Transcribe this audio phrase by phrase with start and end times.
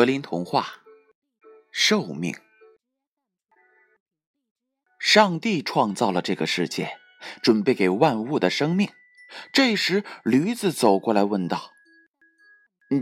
[0.00, 0.66] 格林童话：
[1.70, 2.34] 寿命。
[4.98, 6.96] 上帝创造了这个世界，
[7.42, 8.90] 准备给万物的生命。
[9.52, 11.72] 这时，驴子走过来问道：“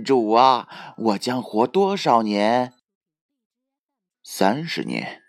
[0.04, 2.74] 主啊，我将活多少年
[4.24, 5.22] ？”“三十年。”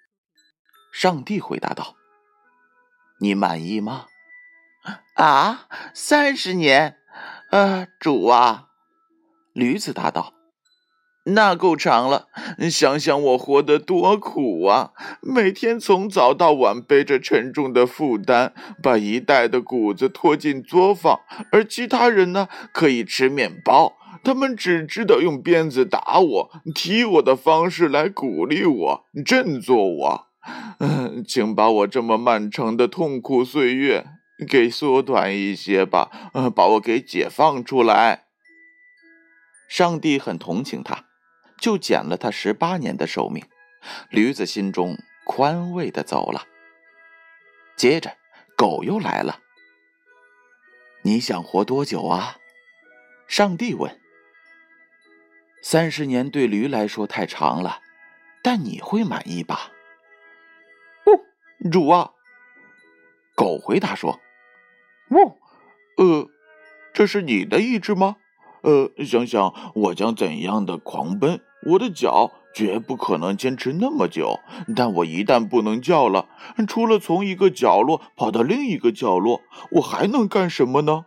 [0.92, 1.96] 上帝回答道。
[3.22, 4.08] “你满意吗
[5.14, 6.98] ？”“啊，三十年？
[7.52, 8.70] 啊，主啊！”
[9.54, 10.34] 驴子答道。
[11.26, 12.28] 那够长了，
[12.72, 14.92] 想想我活得多苦啊！
[15.22, 21.20] 每天从早到晚背着沉重的负担，把一袋的谷子拖进作坊，
[21.52, 23.94] 而其他人呢，可以吃面包，
[24.24, 30.26] 他们只知道用鞭子打我、踢我的方式来鼓励我、振作我。
[30.80, 34.08] 嗯，请把我这么漫长的痛苦岁月
[34.48, 36.10] 给缩短一些吧，
[36.56, 38.24] 把我给解放出来。
[39.68, 41.09] 上帝很同情他。
[41.60, 43.46] 就减了他十八年的寿命，
[44.10, 46.48] 驴子心中宽慰的走了。
[47.76, 48.18] 接着，
[48.56, 49.40] 狗又来了。
[51.04, 52.38] 你想活多久啊？
[53.28, 54.00] 上帝问。
[55.62, 57.82] 三十年对驴来说太长了，
[58.42, 59.72] 但你会满意吧？
[61.06, 62.12] 哦，主啊！
[63.36, 64.20] 狗回答说
[65.12, 65.38] ：“哦，
[65.98, 66.28] 呃，
[66.94, 68.18] 这是你的意志吗？
[68.62, 74.40] 呃，想想我将怎样的狂奔。”我的脚绝不可能坚持那么久，
[74.76, 76.28] 但我一旦不能叫了，
[76.68, 81.06] 除了从一个角落跑到另一个角落，我还能干什么呢？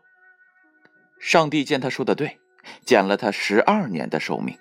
[1.18, 2.38] 上帝见他说的对，
[2.84, 4.58] 减了他十二年的寿命。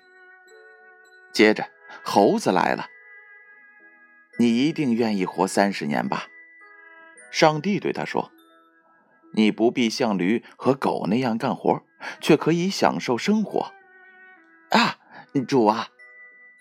[1.32, 1.68] 接着，
[2.02, 2.86] 猴子来了。
[4.38, 6.26] 你一定愿意活三十年吧？
[7.30, 8.30] 上帝对他说
[9.34, 11.82] ：“你不必像驴和狗那样干活，
[12.20, 13.72] 却可以享受生活。”
[14.70, 14.96] 啊！
[15.40, 15.88] 主啊，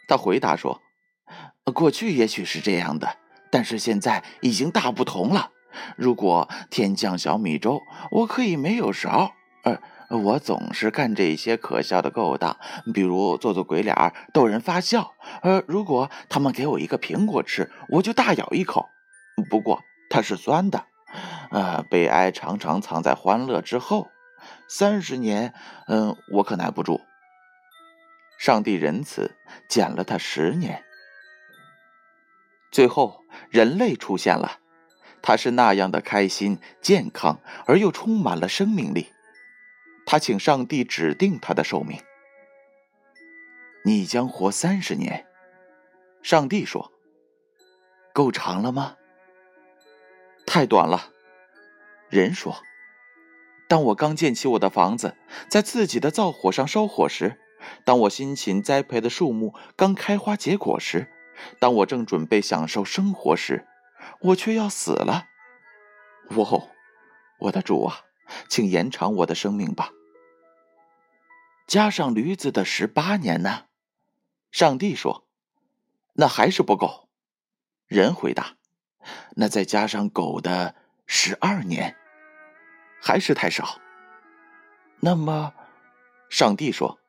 [0.07, 0.81] 他回答说
[1.73, 3.17] ：“过去也许是这样的，
[3.51, 5.51] 但是现在已经大不同了。
[5.97, 7.81] 如果天降小米粥，
[8.11, 9.33] 我可以没有勺。
[9.63, 9.79] 呃，
[10.17, 12.57] 我总是干这些可笑的勾当，
[12.93, 13.95] 比如做做鬼脸
[14.33, 15.13] 逗人发笑。
[15.43, 18.89] 呃，如果他们给我一个苹果吃，我就大咬一口。
[19.49, 20.85] 不过它是酸的。
[21.51, 24.07] 呃，悲哀常常藏在欢乐之后。
[24.67, 25.53] 三十年，
[25.87, 27.01] 嗯，我可耐不住。”
[28.41, 29.35] 上帝仁慈，
[29.67, 30.83] 减了他十年。
[32.71, 34.57] 最后，人类出现了，
[35.21, 39.13] 他是那样的开心、健康，而又充满了生命力。
[40.07, 42.01] 他请上帝指定他的寿命
[43.85, 45.27] ：“你将活三十年。”
[46.23, 46.91] 上帝说
[48.11, 48.97] ：“够长了吗
[50.47, 51.11] ？”“太短了。”
[52.09, 52.63] 人说
[53.69, 55.15] ：“当我刚建起我的房子，
[55.47, 57.37] 在自己的灶火上烧火时。”
[57.83, 61.11] 当我辛勤栽培的树木刚开花结果时，
[61.59, 63.67] 当我正准备享受生活时，
[64.21, 65.27] 我却要死了。
[66.29, 66.69] 哦，
[67.39, 68.01] 我的主啊，
[68.49, 69.91] 请延长我的生命吧。
[71.67, 73.65] 加上驴子的十八年呢？
[74.51, 75.25] 上帝说
[76.13, 77.09] ：“那还是不够。”
[77.87, 78.57] 人回答
[79.37, 81.95] ：“那再加上狗的十二年，
[83.01, 83.79] 还是太少。”
[85.01, 85.53] 那么，
[86.29, 87.00] 上帝说。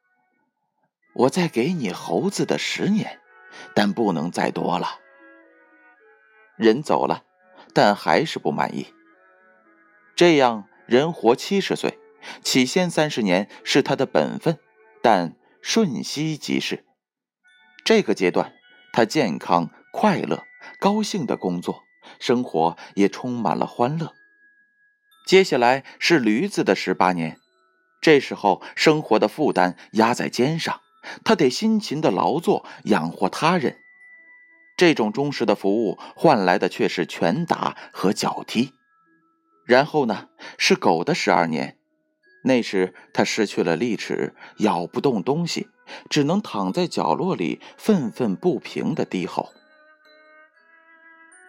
[1.14, 3.20] 我再给你猴子的十年，
[3.74, 4.98] 但不能再多了。
[6.56, 7.24] 人走了，
[7.74, 8.86] 但还是不满意。
[10.14, 11.98] 这样，人活七十岁，
[12.42, 14.58] 起先三十年是他的本分，
[15.02, 16.84] 但瞬息即逝。
[17.84, 18.52] 这个阶段，
[18.92, 20.44] 他健康、快乐、
[20.78, 21.82] 高兴的工作，
[22.20, 24.12] 生活也充满了欢乐。
[25.26, 27.38] 接下来是驴子的十八年，
[28.00, 30.81] 这时候生活的负担压在肩上。
[31.24, 33.78] 他得辛勤的劳作养活他人，
[34.76, 38.72] 这种忠实的服务换来的却是拳打和脚踢。
[39.64, 40.28] 然后呢，
[40.58, 41.76] 是狗的十二年，
[42.44, 45.68] 那时他失去了利齿，咬不动东西，
[46.10, 49.52] 只能躺在角落里愤愤不平的低吼。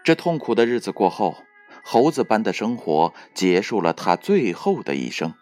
[0.03, 1.35] 这痛苦的日子过后，
[1.83, 5.33] 猴子般的生活结束了他最后的一生。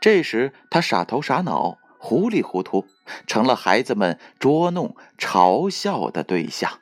[0.00, 1.78] 这时他傻头傻脑。
[1.98, 2.86] 糊里糊涂，
[3.26, 6.80] 成了孩子们捉弄、嘲笑的对象。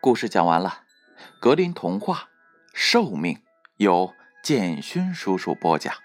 [0.00, 0.84] 故事讲完了，
[1.40, 2.14] 格林童话
[2.74, 3.34] 《寿命》
[3.76, 4.12] 由
[4.42, 6.03] 建勋叔叔播讲。